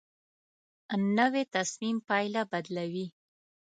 [1.17, 3.07] نوې تصمیم پایله بدلوي